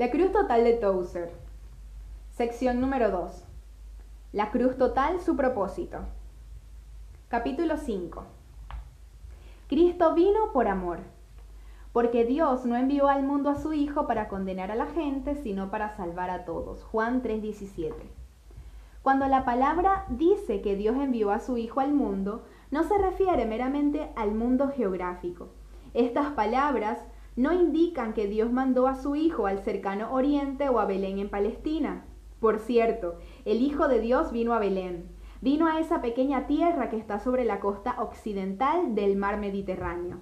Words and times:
La 0.00 0.10
cruz 0.10 0.32
total 0.32 0.64
de 0.64 0.72
Tozer. 0.72 1.30
Sección 2.30 2.80
número 2.80 3.10
2. 3.10 3.44
La 4.32 4.50
cruz 4.50 4.78
total, 4.78 5.20
su 5.20 5.36
propósito. 5.36 5.98
Capítulo 7.28 7.76
5. 7.76 8.24
Cristo 9.68 10.14
vino 10.14 10.54
por 10.54 10.68
amor. 10.68 11.00
Porque 11.92 12.24
Dios 12.24 12.64
no 12.64 12.76
envió 12.76 13.08
al 13.08 13.24
mundo 13.24 13.50
a 13.50 13.56
su 13.56 13.74
Hijo 13.74 14.06
para 14.06 14.28
condenar 14.28 14.70
a 14.70 14.74
la 14.74 14.86
gente, 14.86 15.34
sino 15.34 15.70
para 15.70 15.94
salvar 15.94 16.30
a 16.30 16.46
todos. 16.46 16.82
Juan 16.84 17.20
3:17. 17.20 17.92
Cuando 19.02 19.28
la 19.28 19.44
palabra 19.44 20.06
dice 20.08 20.62
que 20.62 20.76
Dios 20.76 20.96
envió 20.96 21.30
a 21.30 21.40
su 21.40 21.58
Hijo 21.58 21.80
al 21.80 21.92
mundo, 21.92 22.46
no 22.70 22.84
se 22.84 22.96
refiere 22.96 23.44
meramente 23.44 24.08
al 24.16 24.32
mundo 24.32 24.70
geográfico. 24.74 25.48
Estas 25.92 26.30
palabras 26.32 27.00
no 27.40 27.54
indican 27.54 28.12
que 28.12 28.26
Dios 28.26 28.52
mandó 28.52 28.86
a 28.86 28.94
su 28.94 29.16
Hijo 29.16 29.46
al 29.46 29.60
cercano 29.60 30.12
Oriente 30.12 30.68
o 30.68 30.78
a 30.78 30.84
Belén 30.84 31.18
en 31.18 31.30
Palestina. 31.30 32.04
Por 32.38 32.58
cierto, 32.58 33.16
el 33.46 33.62
Hijo 33.62 33.88
de 33.88 33.98
Dios 33.98 34.30
vino 34.30 34.52
a 34.52 34.58
Belén, 34.58 35.06
vino 35.40 35.66
a 35.66 35.80
esa 35.80 36.02
pequeña 36.02 36.46
tierra 36.46 36.90
que 36.90 36.98
está 36.98 37.18
sobre 37.18 37.46
la 37.46 37.58
costa 37.58 37.96
occidental 37.98 38.94
del 38.94 39.16
mar 39.16 39.38
Mediterráneo. 39.38 40.18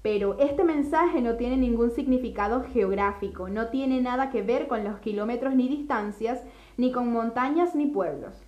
Pero 0.00 0.38
este 0.38 0.64
mensaje 0.64 1.20
no 1.20 1.36
tiene 1.36 1.58
ningún 1.58 1.90
significado 1.90 2.64
geográfico, 2.72 3.50
no 3.50 3.68
tiene 3.68 4.00
nada 4.00 4.30
que 4.30 4.40
ver 4.40 4.66
con 4.66 4.82
los 4.82 4.98
kilómetros 5.00 5.54
ni 5.54 5.68
distancias, 5.68 6.42
ni 6.78 6.90
con 6.90 7.12
montañas 7.12 7.74
ni 7.74 7.84
pueblos. 7.86 8.46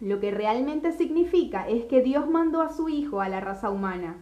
Lo 0.00 0.20
que 0.20 0.32
realmente 0.32 0.92
significa 0.92 1.66
es 1.66 1.86
que 1.86 2.02
Dios 2.02 2.28
mandó 2.28 2.60
a 2.60 2.68
su 2.68 2.90
Hijo 2.90 3.22
a 3.22 3.30
la 3.30 3.40
raza 3.40 3.70
humana. 3.70 4.18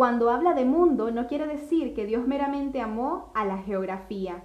Cuando 0.00 0.30
habla 0.30 0.54
de 0.54 0.64
mundo, 0.64 1.10
no 1.10 1.26
quiere 1.26 1.46
decir 1.46 1.92
que 1.92 2.06
Dios 2.06 2.26
meramente 2.26 2.80
amó 2.80 3.30
a 3.34 3.44
la 3.44 3.58
geografía. 3.58 4.42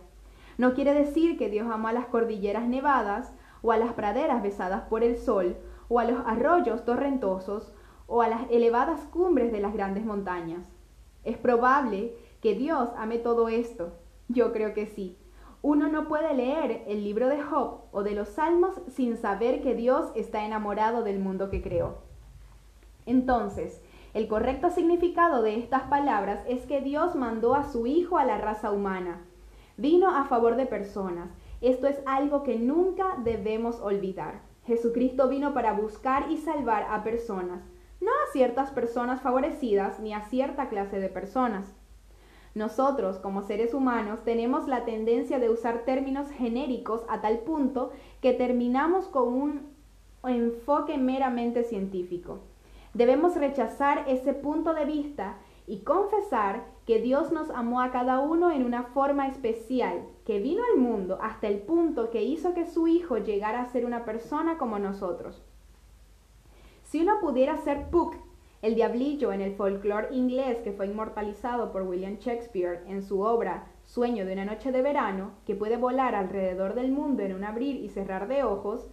No 0.57 0.73
quiere 0.73 0.93
decir 0.93 1.37
que 1.37 1.49
Dios 1.49 1.69
amó 1.71 1.87
a 1.87 1.93
las 1.93 2.07
cordilleras 2.07 2.67
nevadas 2.67 3.31
o 3.61 3.71
a 3.71 3.77
las 3.77 3.93
praderas 3.93 4.43
besadas 4.43 4.81
por 4.89 5.01
el 5.01 5.15
sol 5.15 5.55
o 5.87 6.01
a 6.01 6.03
los 6.03 6.19
arroyos 6.25 6.83
torrentosos 6.83 7.73
o 8.05 8.21
a 8.21 8.27
las 8.27 8.51
elevadas 8.51 8.99
cumbres 9.13 9.53
de 9.53 9.61
las 9.61 9.71
grandes 9.71 10.03
montañas. 10.03 10.67
Es 11.23 11.37
probable 11.37 12.17
que 12.41 12.55
Dios 12.55 12.89
ame 12.97 13.17
todo 13.17 13.47
esto. 13.47 13.93
Yo 14.27 14.51
creo 14.51 14.73
que 14.73 14.87
sí. 14.87 15.17
Uno 15.61 15.87
no 15.87 16.09
puede 16.09 16.33
leer 16.33 16.83
el 16.85 17.01
libro 17.01 17.29
de 17.29 17.41
Job 17.41 17.85
o 17.93 18.03
de 18.03 18.11
los 18.11 18.27
Salmos 18.27 18.81
sin 18.89 19.15
saber 19.15 19.61
que 19.61 19.73
Dios 19.73 20.11
está 20.15 20.45
enamorado 20.45 21.01
del 21.01 21.19
mundo 21.19 21.49
que 21.49 21.61
creó. 21.61 21.99
Entonces, 23.05 23.81
el 24.15 24.29
correcto 24.29 24.69
significado 24.69 25.41
de 25.41 25.57
estas 25.57 25.83
palabras 25.83 26.39
es 26.47 26.65
que 26.65 26.79
Dios 26.79 27.15
mandó 27.15 27.53
a 27.53 27.69
su 27.69 27.85
Hijo 27.85 28.17
a 28.17 28.23
la 28.23 28.37
raza 28.37 28.71
humana. 28.71 29.19
Vino 29.75 30.09
a 30.09 30.23
favor 30.23 30.55
de 30.55 30.65
personas. 30.65 31.29
Esto 31.59 31.87
es 31.87 31.99
algo 32.05 32.41
que 32.43 32.55
nunca 32.55 33.17
debemos 33.25 33.81
olvidar. 33.81 34.39
Jesucristo 34.65 35.27
vino 35.27 35.53
para 35.53 35.73
buscar 35.73 36.31
y 36.31 36.37
salvar 36.37 36.87
a 36.89 37.03
personas, 37.03 37.65
no 37.99 38.09
a 38.09 38.31
ciertas 38.31 38.71
personas 38.71 39.19
favorecidas 39.19 39.99
ni 39.99 40.13
a 40.13 40.21
cierta 40.21 40.69
clase 40.69 41.01
de 41.01 41.09
personas. 41.09 41.75
Nosotros, 42.53 43.17
como 43.17 43.41
seres 43.41 43.73
humanos, 43.73 44.23
tenemos 44.23 44.69
la 44.69 44.85
tendencia 44.85 45.39
de 45.39 45.49
usar 45.49 45.79
términos 45.79 46.31
genéricos 46.31 47.03
a 47.09 47.19
tal 47.19 47.39
punto 47.39 47.91
que 48.21 48.31
terminamos 48.31 49.07
con 49.07 49.33
un 49.33 49.75
enfoque 50.23 50.97
meramente 50.97 51.65
científico. 51.65 52.39
Debemos 52.95 53.35
rechazar 53.35 54.05
ese 54.07 54.33
punto 54.33 54.73
de 54.73 54.85
vista 54.85 55.35
y 55.67 55.79
confesar 55.79 56.63
que 56.85 57.01
Dios 57.01 57.29
nos 57.29 57.49
amó 57.49 57.81
a 57.81 57.91
cada 57.91 58.21
uno 58.21 58.51
en 58.51 58.63
una 58.63 58.83
forma 58.83 59.27
especial, 59.27 60.07
que 60.25 60.39
vino 60.39 60.63
al 60.71 60.79
mundo 60.79 61.19
hasta 61.21 61.49
el 61.49 61.57
punto 61.57 62.09
que 62.09 62.23
hizo 62.23 62.53
que 62.53 62.65
su 62.65 62.87
Hijo 62.87 63.17
llegara 63.17 63.61
a 63.61 63.67
ser 63.67 63.85
una 63.85 64.05
persona 64.05 64.57
como 64.57 64.79
nosotros. 64.79 65.43
Si 66.83 67.01
uno 67.01 67.19
pudiera 67.19 67.57
ser 67.57 67.89
Puck, 67.89 68.15
el 68.61 68.75
diablillo 68.75 69.33
en 69.33 69.41
el 69.41 69.55
folclore 69.55 70.15
inglés 70.15 70.59
que 70.59 70.71
fue 70.71 70.87
inmortalizado 70.87 71.73
por 71.73 71.81
William 71.81 72.15
Shakespeare 72.15 72.81
en 72.87 73.03
su 73.03 73.19
obra 73.19 73.67
Sueño 73.83 74.25
de 74.25 74.31
una 74.31 74.45
noche 74.45 74.71
de 74.71 74.81
verano, 74.81 75.31
que 75.45 75.53
puede 75.53 75.75
volar 75.75 76.15
alrededor 76.15 76.75
del 76.75 76.93
mundo 76.93 77.23
en 77.23 77.35
un 77.35 77.43
abrir 77.43 77.75
y 77.75 77.89
cerrar 77.89 78.29
de 78.29 78.43
ojos, 78.43 78.87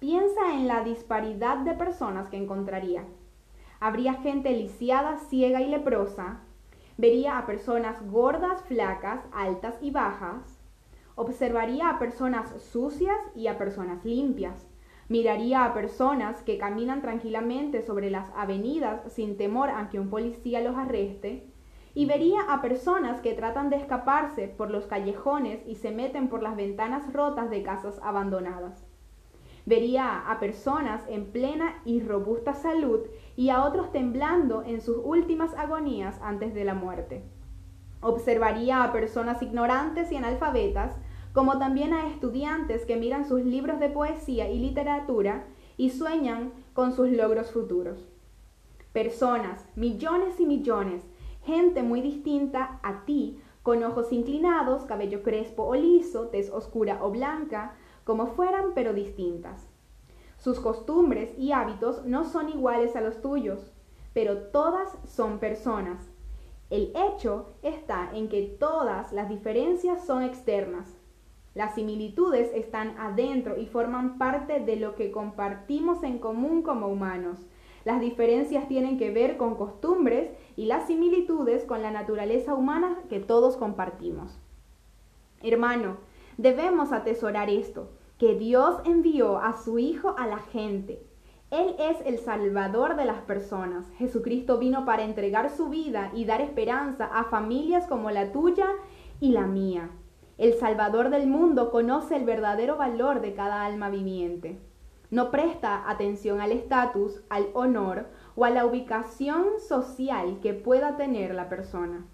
piensa 0.00 0.52
en 0.52 0.68
la 0.68 0.84
disparidad 0.84 1.56
de 1.64 1.72
personas 1.72 2.28
que 2.28 2.36
encontraría. 2.36 3.04
Habría 3.80 4.14
gente 4.14 4.50
lisiada, 4.50 5.18
ciega 5.18 5.60
y 5.60 5.68
leprosa. 5.68 6.40
Vería 6.96 7.38
a 7.38 7.46
personas 7.46 8.04
gordas, 8.10 8.62
flacas, 8.64 9.20
altas 9.32 9.76
y 9.80 9.92
bajas. 9.92 10.58
Observaría 11.14 11.88
a 11.88 11.98
personas 11.98 12.60
sucias 12.60 13.16
y 13.36 13.46
a 13.46 13.56
personas 13.56 14.04
limpias. 14.04 14.66
Miraría 15.08 15.64
a 15.64 15.74
personas 15.74 16.42
que 16.42 16.58
caminan 16.58 17.00
tranquilamente 17.02 17.82
sobre 17.82 18.10
las 18.10 18.28
avenidas 18.36 19.00
sin 19.12 19.36
temor 19.36 19.70
a 19.70 19.88
que 19.88 20.00
un 20.00 20.10
policía 20.10 20.60
los 20.60 20.76
arreste. 20.76 21.46
Y 21.94 22.06
vería 22.06 22.40
a 22.48 22.60
personas 22.60 23.20
que 23.20 23.32
tratan 23.32 23.70
de 23.70 23.76
escaparse 23.76 24.48
por 24.48 24.70
los 24.70 24.86
callejones 24.86 25.60
y 25.66 25.76
se 25.76 25.92
meten 25.92 26.28
por 26.28 26.42
las 26.42 26.56
ventanas 26.56 27.12
rotas 27.12 27.48
de 27.48 27.62
casas 27.62 28.00
abandonadas. 28.02 28.84
Vería 29.66 30.30
a 30.30 30.40
personas 30.40 31.04
en 31.08 31.26
plena 31.26 31.82
y 31.84 32.00
robusta 32.00 32.54
salud 32.54 33.00
y 33.38 33.50
a 33.50 33.64
otros 33.64 33.92
temblando 33.92 34.64
en 34.64 34.80
sus 34.80 34.96
últimas 34.96 35.54
agonías 35.54 36.18
antes 36.22 36.54
de 36.54 36.64
la 36.64 36.74
muerte. 36.74 37.22
Observaría 38.00 38.82
a 38.82 38.90
personas 38.90 39.40
ignorantes 39.42 40.10
y 40.10 40.16
analfabetas, 40.16 40.96
como 41.32 41.56
también 41.56 41.94
a 41.94 42.08
estudiantes 42.08 42.84
que 42.84 42.96
miran 42.96 43.28
sus 43.28 43.44
libros 43.44 43.78
de 43.78 43.90
poesía 43.90 44.50
y 44.50 44.58
literatura 44.58 45.46
y 45.76 45.90
sueñan 45.90 46.50
con 46.72 46.92
sus 46.92 47.10
logros 47.10 47.52
futuros. 47.52 48.08
Personas, 48.92 49.64
millones 49.76 50.40
y 50.40 50.44
millones, 50.44 51.04
gente 51.44 51.84
muy 51.84 52.00
distinta 52.00 52.80
a 52.82 53.04
ti, 53.04 53.40
con 53.62 53.84
ojos 53.84 54.10
inclinados, 54.10 54.82
cabello 54.82 55.22
crespo 55.22 55.62
o 55.62 55.76
liso, 55.76 56.26
tez 56.26 56.50
oscura 56.50 56.98
o 57.04 57.12
blanca, 57.12 57.76
como 58.02 58.26
fueran 58.26 58.72
pero 58.74 58.94
distintas. 58.94 59.67
Sus 60.38 60.60
costumbres 60.60 61.36
y 61.36 61.50
hábitos 61.50 62.04
no 62.06 62.24
son 62.24 62.48
iguales 62.48 62.94
a 62.94 63.00
los 63.00 63.20
tuyos, 63.20 63.72
pero 64.14 64.38
todas 64.38 64.96
son 65.04 65.40
personas. 65.40 66.08
El 66.70 66.92
hecho 66.94 67.46
está 67.62 68.10
en 68.14 68.28
que 68.28 68.42
todas 68.42 69.12
las 69.12 69.28
diferencias 69.28 70.06
son 70.06 70.22
externas. 70.22 70.96
Las 71.54 71.74
similitudes 71.74 72.52
están 72.54 72.96
adentro 72.98 73.58
y 73.58 73.66
forman 73.66 74.16
parte 74.16 74.60
de 74.60 74.76
lo 74.76 74.94
que 74.94 75.10
compartimos 75.10 76.04
en 76.04 76.18
común 76.18 76.62
como 76.62 76.86
humanos. 76.86 77.40
Las 77.84 78.00
diferencias 78.00 78.68
tienen 78.68 78.96
que 78.96 79.10
ver 79.10 79.38
con 79.38 79.56
costumbres 79.56 80.30
y 80.56 80.66
las 80.66 80.86
similitudes 80.86 81.64
con 81.64 81.82
la 81.82 81.90
naturaleza 81.90 82.54
humana 82.54 82.98
que 83.08 83.18
todos 83.18 83.56
compartimos. 83.56 84.38
Hermano, 85.42 85.96
debemos 86.36 86.92
atesorar 86.92 87.50
esto 87.50 87.88
que 88.18 88.34
Dios 88.34 88.80
envió 88.84 89.38
a 89.38 89.52
su 89.52 89.78
Hijo 89.78 90.14
a 90.18 90.26
la 90.26 90.38
gente. 90.38 91.00
Él 91.50 91.76
es 91.78 91.96
el 92.04 92.18
Salvador 92.18 92.96
de 92.96 93.04
las 93.04 93.22
personas. 93.22 93.86
Jesucristo 93.96 94.58
vino 94.58 94.84
para 94.84 95.04
entregar 95.04 95.50
su 95.50 95.68
vida 95.68 96.10
y 96.14 96.24
dar 96.24 96.40
esperanza 96.40 97.06
a 97.06 97.24
familias 97.24 97.86
como 97.86 98.10
la 98.10 98.32
tuya 98.32 98.66
y 99.20 99.30
la 99.30 99.46
mía. 99.46 99.90
El 100.36 100.54
Salvador 100.54 101.10
del 101.10 101.26
mundo 101.26 101.70
conoce 101.70 102.16
el 102.16 102.24
verdadero 102.24 102.76
valor 102.76 103.20
de 103.20 103.34
cada 103.34 103.64
alma 103.64 103.88
viviente. 103.88 104.60
No 105.10 105.30
presta 105.30 105.88
atención 105.88 106.40
al 106.40 106.52
estatus, 106.52 107.22
al 107.30 107.48
honor 107.54 108.08
o 108.34 108.44
a 108.44 108.50
la 108.50 108.66
ubicación 108.66 109.44
social 109.58 110.40
que 110.42 110.54
pueda 110.54 110.96
tener 110.96 111.34
la 111.34 111.48
persona. 111.48 112.06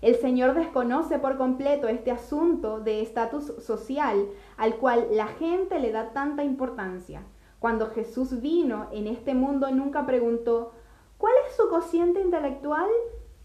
El 0.00 0.14
Señor 0.14 0.54
desconoce 0.54 1.18
por 1.18 1.36
completo 1.36 1.88
este 1.88 2.12
asunto 2.12 2.78
de 2.78 3.02
estatus 3.02 3.46
social 3.58 4.28
al 4.56 4.76
cual 4.76 5.08
la 5.10 5.26
gente 5.26 5.80
le 5.80 5.90
da 5.90 6.12
tanta 6.12 6.44
importancia. 6.44 7.22
Cuando 7.58 7.88
Jesús 7.90 8.40
vino 8.40 8.86
en 8.92 9.08
este 9.08 9.34
mundo 9.34 9.68
nunca 9.72 10.06
preguntó, 10.06 10.72
¿cuál 11.16 11.32
es 11.48 11.56
su 11.56 11.68
cociente 11.68 12.20
intelectual? 12.20 12.88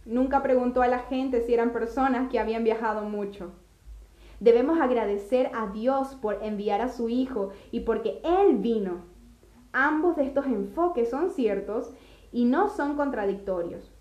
Nunca 0.06 0.44
preguntó 0.44 0.84
a 0.84 0.88
la 0.88 1.00
gente 1.00 1.42
si 1.42 1.56
eran 1.56 1.74
personas 1.74 2.30
que 2.30 2.38
habían 2.38 2.64
viajado 2.64 3.02
mucho. 3.02 3.52
Debemos 4.40 4.80
agradecer 4.80 5.50
a 5.56 5.68
Dios 5.68 6.16
por 6.22 6.44
enviar 6.44 6.82
a 6.82 6.90
su 6.90 7.10
Hijo 7.10 7.50
y 7.72 7.80
porque 7.80 8.22
Él 8.24 8.58
vino. 8.58 9.06
Ambos 9.72 10.18
de 10.18 10.26
estos 10.26 10.46
enfoques 10.46 11.10
son 11.10 11.32
ciertos 11.32 11.92
y 12.32 12.46
no 12.46 12.68
son 12.70 12.96
contradictorios. 12.96 13.93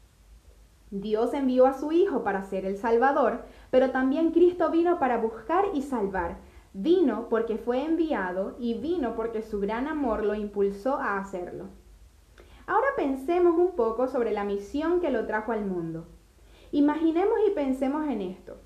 Dios 0.92 1.32
envió 1.32 1.64
a 1.64 1.72
su 1.72 1.90
Hijo 1.90 2.22
para 2.22 2.42
ser 2.42 2.66
el 2.66 2.76
Salvador, 2.76 3.46
pero 3.70 3.92
también 3.92 4.30
Cristo 4.30 4.70
vino 4.70 4.98
para 4.98 5.16
buscar 5.16 5.64
y 5.72 5.80
salvar. 5.80 6.36
Vino 6.74 7.28
porque 7.30 7.56
fue 7.56 7.82
enviado 7.82 8.56
y 8.58 8.74
vino 8.74 9.14
porque 9.14 9.40
su 9.40 9.58
gran 9.58 9.88
amor 9.88 10.22
lo 10.22 10.34
impulsó 10.34 10.96
a 10.96 11.16
hacerlo. 11.16 11.68
Ahora 12.66 12.88
pensemos 12.94 13.56
un 13.56 13.74
poco 13.74 14.06
sobre 14.06 14.32
la 14.32 14.44
misión 14.44 15.00
que 15.00 15.10
lo 15.10 15.24
trajo 15.26 15.52
al 15.52 15.64
mundo. 15.64 16.08
Imaginemos 16.72 17.38
y 17.48 17.52
pensemos 17.52 18.06
en 18.06 18.20
esto. 18.20 18.58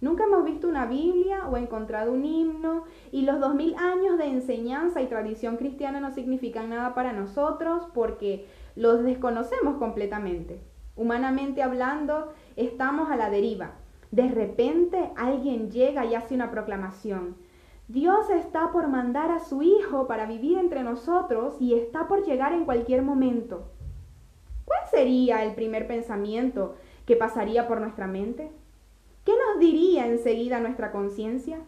Nunca 0.00 0.26
hemos 0.26 0.44
visto 0.44 0.68
una 0.68 0.86
Biblia 0.86 1.48
o 1.48 1.56
encontrado 1.56 2.12
un 2.12 2.24
himno 2.24 2.84
y 3.10 3.22
los 3.22 3.40
dos 3.40 3.56
mil 3.56 3.74
años 3.74 4.16
de 4.16 4.26
enseñanza 4.26 5.02
y 5.02 5.08
tradición 5.08 5.56
cristiana 5.56 5.98
no 5.98 6.12
significan 6.12 6.70
nada 6.70 6.94
para 6.94 7.12
nosotros 7.12 7.82
porque 7.92 8.46
los 8.76 9.02
desconocemos 9.02 9.76
completamente. 9.78 10.67
Humanamente 10.98 11.62
hablando, 11.62 12.34
estamos 12.56 13.08
a 13.08 13.16
la 13.16 13.30
deriva. 13.30 13.76
De 14.10 14.26
repente 14.26 15.10
alguien 15.16 15.70
llega 15.70 16.04
y 16.04 16.16
hace 16.16 16.34
una 16.34 16.50
proclamación. 16.50 17.36
Dios 17.86 18.28
está 18.30 18.72
por 18.72 18.88
mandar 18.88 19.30
a 19.30 19.38
su 19.38 19.62
Hijo 19.62 20.08
para 20.08 20.26
vivir 20.26 20.58
entre 20.58 20.82
nosotros 20.82 21.54
y 21.60 21.74
está 21.74 22.08
por 22.08 22.24
llegar 22.24 22.52
en 22.52 22.64
cualquier 22.64 23.02
momento. 23.02 23.70
¿Cuál 24.64 24.80
sería 24.90 25.44
el 25.44 25.54
primer 25.54 25.86
pensamiento 25.86 26.74
que 27.06 27.14
pasaría 27.14 27.68
por 27.68 27.80
nuestra 27.80 28.08
mente? 28.08 28.50
¿Qué 29.24 29.32
nos 29.32 29.60
diría 29.60 30.08
enseguida 30.08 30.58
nuestra 30.58 30.90
conciencia? 30.90 31.60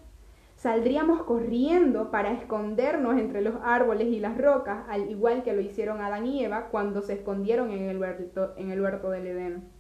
Saldríamos 0.61 1.23
corriendo 1.23 2.11
para 2.11 2.33
escondernos 2.33 3.17
entre 3.17 3.41
los 3.41 3.55
árboles 3.65 4.09
y 4.09 4.21
las 4.21 4.37
rocas, 4.37 4.85
al 4.91 5.11
igual 5.11 5.43
que 5.43 5.55
lo 5.55 5.63
hicieron 5.63 6.03
Adán 6.03 6.27
y 6.27 6.45
Eva 6.45 6.67
cuando 6.67 7.01
se 7.01 7.15
escondieron 7.15 7.71
en 7.71 7.89
el 7.89 7.97
huerto, 7.97 8.53
en 8.59 8.71
el 8.71 8.79
huerto 8.79 9.09
del 9.09 9.27
Edén. 9.27 9.71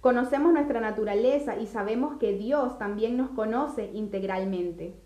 Conocemos 0.00 0.52
nuestra 0.52 0.80
naturaleza 0.80 1.58
y 1.58 1.68
sabemos 1.68 2.16
que 2.18 2.32
Dios 2.32 2.76
también 2.76 3.16
nos 3.16 3.30
conoce 3.30 3.88
integralmente. 3.94 4.96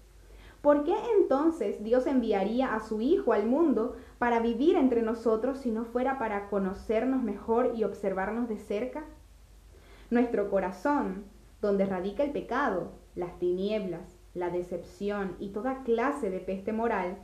¿Por 0.62 0.84
qué 0.84 0.94
entonces 1.20 1.84
Dios 1.84 2.06
enviaría 2.06 2.75
a 2.75 2.81
su 2.81 3.02
Hijo 3.02 3.34
al 3.34 3.44
mundo 3.44 3.96
para 4.16 4.40
vivir 4.40 4.76
entre 4.76 5.02
nosotros 5.02 5.58
si 5.58 5.70
no 5.70 5.84
fuera 5.84 6.19
para 6.19 6.48
conocernos 6.48 7.22
mejor 7.22 7.72
y 7.76 7.84
observarnos 7.84 8.48
de 8.48 8.56
cerca? 8.56 9.04
Nuestro 10.08 10.48
corazón, 10.48 11.25
donde 11.60 11.84
radica 11.84 12.22
el 12.22 12.31
pecado, 12.31 12.92
las 13.14 13.38
tinieblas, 13.38 14.19
la 14.34 14.50
decepción 14.50 15.36
y 15.38 15.48
toda 15.48 15.82
clase 15.82 16.30
de 16.30 16.40
peste 16.40 16.72
moral, 16.72 17.18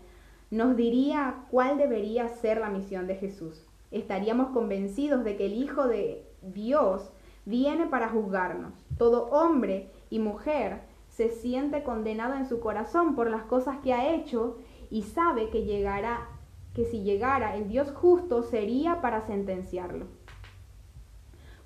nos 0.50 0.76
diría 0.76 1.44
cuál 1.50 1.78
debería 1.78 2.28
ser 2.28 2.58
la 2.58 2.70
misión 2.70 3.06
de 3.06 3.16
Jesús. 3.16 3.66
Estaríamos 3.90 4.48
convencidos 4.50 5.24
de 5.24 5.36
que 5.36 5.46
el 5.46 5.54
Hijo 5.54 5.86
de 5.86 6.26
Dios 6.42 7.10
viene 7.44 7.86
para 7.86 8.08
juzgarnos. 8.08 8.74
Todo 8.98 9.26
hombre 9.30 9.90
y 10.10 10.18
mujer 10.18 10.80
se 11.08 11.30
siente 11.30 11.82
condenado 11.82 12.34
en 12.34 12.46
su 12.46 12.60
corazón 12.60 13.14
por 13.14 13.30
las 13.30 13.44
cosas 13.44 13.78
que 13.78 13.94
ha 13.94 14.14
hecho 14.14 14.58
y 14.90 15.02
sabe 15.02 15.48
que 15.50 15.64
llegará 15.64 16.28
que 16.74 16.84
si 16.84 17.02
llegara 17.02 17.56
el 17.56 17.68
Dios 17.68 17.90
justo 17.90 18.42
sería 18.42 19.00
para 19.00 19.22
sentenciarlo. 19.22 20.06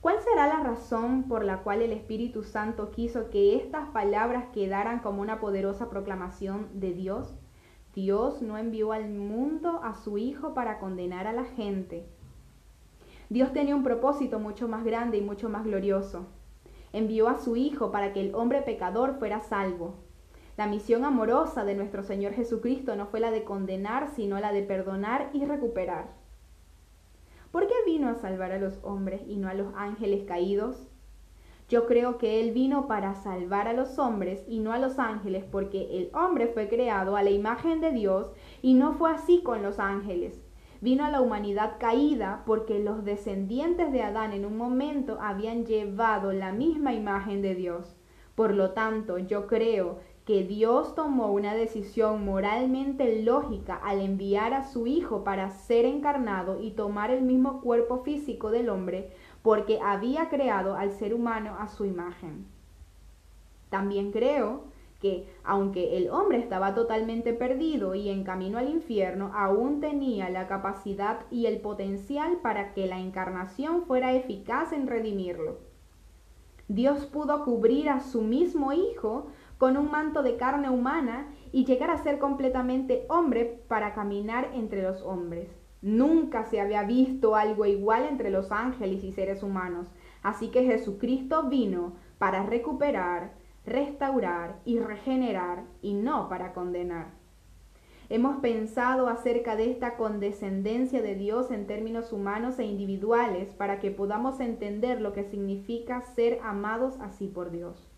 ¿Cuál 0.00 0.18
será 0.22 0.46
la 0.46 0.60
razón 0.60 1.24
por 1.24 1.44
la 1.44 1.58
cual 1.62 1.82
el 1.82 1.92
Espíritu 1.92 2.42
Santo 2.42 2.90
quiso 2.90 3.28
que 3.28 3.56
estas 3.56 3.90
palabras 3.90 4.46
quedaran 4.50 5.00
como 5.00 5.20
una 5.20 5.40
poderosa 5.40 5.90
proclamación 5.90 6.68
de 6.80 6.94
Dios? 6.94 7.34
Dios 7.94 8.40
no 8.40 8.56
envió 8.56 8.92
al 8.92 9.10
mundo 9.10 9.80
a 9.82 9.94
su 9.94 10.16
Hijo 10.16 10.54
para 10.54 10.78
condenar 10.78 11.26
a 11.26 11.34
la 11.34 11.44
gente. 11.44 12.06
Dios 13.28 13.52
tenía 13.52 13.76
un 13.76 13.84
propósito 13.84 14.38
mucho 14.38 14.68
más 14.68 14.84
grande 14.84 15.18
y 15.18 15.20
mucho 15.20 15.50
más 15.50 15.64
glorioso. 15.64 16.28
Envió 16.94 17.28
a 17.28 17.36
su 17.36 17.56
Hijo 17.56 17.92
para 17.92 18.14
que 18.14 18.22
el 18.22 18.34
hombre 18.34 18.62
pecador 18.62 19.18
fuera 19.18 19.40
salvo. 19.40 19.96
La 20.56 20.66
misión 20.66 21.04
amorosa 21.04 21.66
de 21.66 21.74
nuestro 21.74 22.04
Señor 22.04 22.32
Jesucristo 22.32 22.96
no 22.96 23.06
fue 23.06 23.20
la 23.20 23.30
de 23.30 23.44
condenar, 23.44 24.08
sino 24.16 24.40
la 24.40 24.50
de 24.50 24.62
perdonar 24.62 25.28
y 25.34 25.44
recuperar. 25.44 26.19
¿Por 27.50 27.66
qué 27.66 27.74
vino 27.84 28.08
a 28.08 28.14
salvar 28.14 28.52
a 28.52 28.58
los 28.58 28.78
hombres 28.84 29.22
y 29.26 29.36
no 29.36 29.48
a 29.48 29.54
los 29.54 29.74
ángeles 29.74 30.22
caídos? 30.22 30.88
Yo 31.68 31.86
creo 31.86 32.16
que 32.16 32.40
Él 32.40 32.52
vino 32.52 32.86
para 32.86 33.14
salvar 33.14 33.66
a 33.66 33.72
los 33.72 33.98
hombres 33.98 34.44
y 34.48 34.60
no 34.60 34.72
a 34.72 34.78
los 34.78 34.98
ángeles, 34.98 35.44
porque 35.50 35.98
el 35.98 36.10
hombre 36.14 36.46
fue 36.46 36.68
creado 36.68 37.16
a 37.16 37.22
la 37.22 37.30
imagen 37.30 37.80
de 37.80 37.90
Dios 37.90 38.32
y 38.62 38.74
no 38.74 38.92
fue 38.92 39.10
así 39.10 39.42
con 39.42 39.62
los 39.62 39.80
ángeles. 39.80 40.40
Vino 40.80 41.04
a 41.04 41.10
la 41.10 41.20
humanidad 41.20 41.76
caída 41.78 42.42
porque 42.46 42.78
los 42.78 43.04
descendientes 43.04 43.92
de 43.92 44.02
Adán 44.02 44.32
en 44.32 44.46
un 44.46 44.56
momento 44.56 45.18
habían 45.20 45.66
llevado 45.66 46.32
la 46.32 46.52
misma 46.52 46.92
imagen 46.92 47.42
de 47.42 47.54
Dios. 47.54 47.96
Por 48.34 48.54
lo 48.54 48.70
tanto, 48.70 49.18
yo 49.18 49.46
creo 49.46 49.98
que 50.24 50.44
Dios 50.44 50.94
tomó 50.94 51.32
una 51.32 51.54
decisión 51.54 52.24
moralmente 52.24 53.22
lógica 53.22 53.74
al 53.74 54.00
enviar 54.00 54.54
a 54.54 54.62
su 54.62 54.86
Hijo 54.86 55.24
para 55.24 55.50
ser 55.50 55.84
encarnado 55.84 56.60
y 56.60 56.72
tomar 56.72 57.10
el 57.10 57.22
mismo 57.22 57.60
cuerpo 57.60 58.02
físico 58.02 58.50
del 58.50 58.68
hombre 58.68 59.10
porque 59.42 59.80
había 59.82 60.28
creado 60.28 60.74
al 60.76 60.92
ser 60.92 61.14
humano 61.14 61.56
a 61.58 61.68
su 61.68 61.84
imagen. 61.84 62.46
También 63.70 64.12
creo 64.12 64.64
que, 65.00 65.26
aunque 65.44 65.96
el 65.96 66.10
hombre 66.10 66.38
estaba 66.38 66.74
totalmente 66.74 67.32
perdido 67.32 67.94
y 67.94 68.10
en 68.10 68.22
camino 68.22 68.58
al 68.58 68.68
infierno, 68.68 69.32
aún 69.34 69.80
tenía 69.80 70.28
la 70.28 70.46
capacidad 70.46 71.20
y 71.30 71.46
el 71.46 71.60
potencial 71.60 72.38
para 72.42 72.74
que 72.74 72.86
la 72.86 72.98
encarnación 73.00 73.86
fuera 73.86 74.12
eficaz 74.12 74.72
en 74.72 74.86
redimirlo. 74.86 75.58
Dios 76.68 77.06
pudo 77.06 77.44
cubrir 77.44 77.88
a 77.88 78.00
su 78.00 78.20
mismo 78.20 78.72
Hijo 78.72 79.26
con 79.60 79.76
un 79.76 79.90
manto 79.90 80.22
de 80.22 80.38
carne 80.38 80.70
humana 80.70 81.28
y 81.52 81.66
llegar 81.66 81.90
a 81.90 82.02
ser 82.02 82.18
completamente 82.18 83.04
hombre 83.10 83.62
para 83.68 83.92
caminar 83.92 84.52
entre 84.54 84.80
los 84.80 85.02
hombres. 85.02 85.50
Nunca 85.82 86.46
se 86.46 86.62
había 86.62 86.82
visto 86.84 87.36
algo 87.36 87.66
igual 87.66 88.06
entre 88.06 88.30
los 88.30 88.52
ángeles 88.52 89.04
y 89.04 89.12
seres 89.12 89.42
humanos, 89.42 89.86
así 90.22 90.48
que 90.48 90.64
Jesucristo 90.64 91.42
vino 91.50 91.92
para 92.16 92.42
recuperar, 92.42 93.34
restaurar 93.66 94.60
y 94.64 94.78
regenerar 94.78 95.64
y 95.82 95.92
no 95.92 96.30
para 96.30 96.54
condenar. 96.54 97.08
Hemos 98.08 98.38
pensado 98.38 99.08
acerca 99.08 99.56
de 99.56 99.70
esta 99.70 99.98
condescendencia 99.98 101.02
de 101.02 101.16
Dios 101.16 101.50
en 101.50 101.66
términos 101.66 102.14
humanos 102.14 102.58
e 102.58 102.64
individuales 102.64 103.52
para 103.52 103.78
que 103.78 103.90
podamos 103.90 104.40
entender 104.40 105.02
lo 105.02 105.12
que 105.12 105.24
significa 105.24 106.00
ser 106.00 106.40
amados 106.42 106.98
así 107.00 107.26
por 107.26 107.50
Dios. 107.50 107.90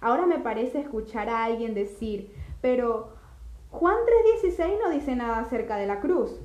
Ahora 0.00 0.26
me 0.26 0.38
parece 0.38 0.80
escuchar 0.80 1.28
a 1.28 1.44
alguien 1.44 1.74
decir, 1.74 2.34
pero 2.60 3.14
Juan 3.70 3.96
3:16 4.42 4.78
no 4.82 4.90
dice 4.90 5.16
nada 5.16 5.40
acerca 5.40 5.76
de 5.76 5.86
la 5.86 6.00
cruz. 6.00 6.40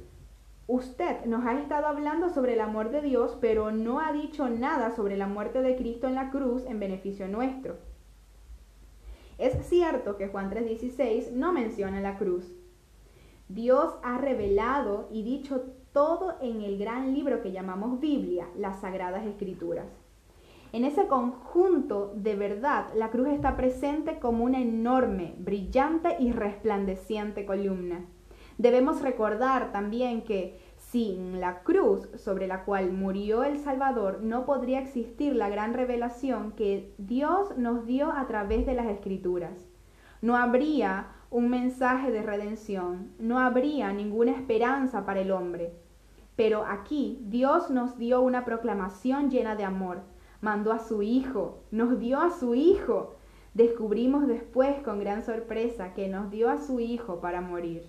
Usted 0.67 1.25
nos 1.25 1.45
ha 1.45 1.59
estado 1.59 1.87
hablando 1.87 2.29
sobre 2.29 2.53
el 2.53 2.61
amor 2.61 2.91
de 2.91 3.01
Dios, 3.01 3.37
pero 3.41 3.71
no 3.71 3.99
ha 3.99 4.11
dicho 4.13 4.49
nada 4.49 4.95
sobre 4.95 5.17
la 5.17 5.27
muerte 5.27 5.61
de 5.61 5.75
Cristo 5.75 6.07
en 6.07 6.15
la 6.15 6.29
cruz 6.29 6.63
en 6.65 6.79
beneficio 6.79 7.27
nuestro. 7.27 7.77
Es 9.37 9.67
cierto 9.67 10.17
que 10.17 10.27
Juan 10.27 10.49
3:16 10.49 11.31
no 11.31 11.53
menciona 11.53 12.01
la 12.01 12.17
cruz. 12.17 12.51
Dios 13.47 13.95
ha 14.03 14.17
revelado 14.17 15.07
y 15.11 15.23
dicho 15.23 15.63
todo 15.91 16.35
en 16.41 16.61
el 16.61 16.77
gran 16.77 17.13
libro 17.13 17.41
que 17.41 17.51
llamamos 17.51 17.99
Biblia, 17.99 18.47
las 18.55 18.81
Sagradas 18.81 19.25
Escrituras. 19.25 19.87
En 20.71 20.85
ese 20.85 21.07
conjunto 21.07 22.13
de 22.15 22.35
verdad, 22.35 22.93
la 22.93 23.09
cruz 23.09 23.29
está 23.29 23.57
presente 23.57 24.19
como 24.19 24.43
una 24.43 24.59
enorme, 24.59 25.33
brillante 25.39 26.15
y 26.19 26.31
resplandeciente 26.31 27.43
columna. 27.43 28.05
Debemos 28.59 29.01
recordar 29.01 29.71
también 29.71 30.23
que 30.23 30.59
sin 30.77 31.39
la 31.39 31.63
cruz 31.63 32.07
sobre 32.17 32.45
la 32.45 32.65
cual 32.65 32.91
murió 32.91 33.43
el 33.43 33.57
Salvador 33.57 34.19
no 34.21 34.45
podría 34.45 34.79
existir 34.79 35.35
la 35.35 35.49
gran 35.49 35.73
revelación 35.73 36.51
que 36.51 36.93
Dios 36.99 37.57
nos 37.57 37.87
dio 37.87 38.11
a 38.11 38.27
través 38.27 38.67
de 38.67 38.75
las 38.75 38.87
Escrituras. 38.87 39.67
No 40.21 40.35
habría 40.35 41.07
un 41.31 41.49
mensaje 41.49 42.11
de 42.11 42.21
redención, 42.21 43.11
no 43.17 43.39
habría 43.39 43.91
ninguna 43.91 44.31
esperanza 44.31 45.03
para 45.05 45.21
el 45.21 45.31
hombre. 45.31 45.73
Pero 46.35 46.63
aquí 46.65 47.19
Dios 47.23 47.71
nos 47.71 47.97
dio 47.97 48.21
una 48.21 48.45
proclamación 48.45 49.31
llena 49.31 49.55
de 49.55 49.63
amor 49.63 50.03
mandó 50.41 50.71
a 50.71 50.79
su 50.79 51.01
Hijo, 51.01 51.63
nos 51.71 51.99
dio 51.99 52.19
a 52.19 52.31
su 52.31 52.55
Hijo. 52.55 53.15
Descubrimos 53.53 54.27
después 54.27 54.81
con 54.83 54.99
gran 54.99 55.23
sorpresa 55.23 55.93
que 55.93 56.07
nos 56.07 56.31
dio 56.31 56.49
a 56.49 56.57
su 56.57 56.79
Hijo 56.79 57.19
para 57.19 57.41
morir. 57.41 57.83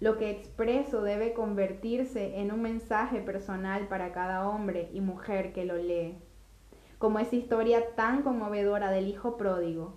Lo 0.00 0.16
que 0.16 0.30
expreso 0.30 1.02
debe 1.02 1.32
convertirse 1.32 2.38
en 2.40 2.52
un 2.52 2.62
mensaje 2.62 3.20
personal 3.20 3.88
para 3.88 4.12
cada 4.12 4.48
hombre 4.48 4.90
y 4.92 5.00
mujer 5.00 5.52
que 5.52 5.64
lo 5.64 5.76
lee. 5.76 6.18
Como 6.98 7.18
esa 7.18 7.36
historia 7.36 7.94
tan 7.94 8.22
conmovedora 8.22 8.90
del 8.90 9.08
Hijo 9.08 9.36
pródigo, 9.36 9.96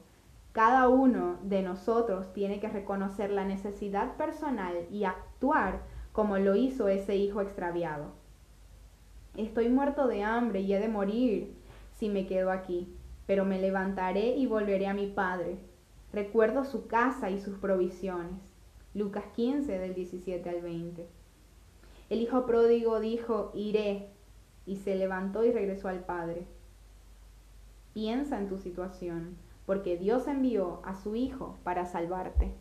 cada 0.52 0.90
uno 0.90 1.38
de 1.44 1.62
nosotros 1.62 2.34
tiene 2.34 2.60
que 2.60 2.68
reconocer 2.68 3.32
la 3.32 3.46
necesidad 3.46 4.18
personal 4.18 4.76
y 4.92 5.06
actuar 5.06 5.82
como 6.12 6.38
lo 6.38 6.56
hizo 6.56 6.88
ese 6.90 7.16
Hijo 7.16 7.42
extraviado. 7.42 8.21
Estoy 9.38 9.70
muerto 9.70 10.08
de 10.08 10.24
hambre 10.24 10.60
y 10.62 10.74
he 10.74 10.80
de 10.80 10.90
morir 10.90 11.54
si 11.98 12.10
me 12.10 12.28
quedo 12.28 12.52
aquí, 12.52 12.94
pero 13.28 13.46
me 13.46 13.62
levantaré 13.62 14.36
y 14.36 14.46
volveré 14.46 14.88
a 14.88 14.94
mi 14.94 15.08
Padre. 15.08 15.58
Recuerdo 16.12 16.66
su 16.66 16.88
casa 16.88 17.30
y 17.30 17.40
sus 17.40 17.58
provisiones. 17.58 18.42
Lucas 18.94 19.24
15 19.36 19.80
del 19.80 19.94
17 19.94 20.50
al 20.50 20.62
20. 20.62 21.08
El 22.10 22.22
hijo 22.22 22.46
pródigo 22.46 23.00
dijo, 23.00 23.52
iré, 23.54 24.10
y 24.66 24.76
se 24.76 24.96
levantó 24.96 25.46
y 25.46 25.52
regresó 25.52 25.88
al 25.88 26.04
Padre. 26.04 26.46
Piensa 27.94 28.38
en 28.38 28.50
tu 28.50 28.58
situación, 28.58 29.38
porque 29.66 29.98
Dios 29.98 30.28
envió 30.28 30.82
a 30.84 30.96
su 30.96 31.16
Hijo 31.16 31.58
para 31.64 31.86
salvarte. 31.86 32.52